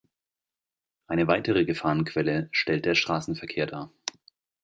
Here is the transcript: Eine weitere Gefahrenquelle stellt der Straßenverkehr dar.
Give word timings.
Eine 1.05 1.27
weitere 1.27 1.63
Gefahrenquelle 1.63 2.49
stellt 2.51 2.85
der 2.85 2.95
Straßenverkehr 2.95 3.67
dar. 3.67 3.91